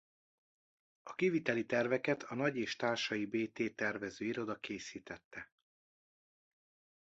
[1.03, 5.51] A kiviteli terveket a Nagy és Társai Bt tervező iroda készítette.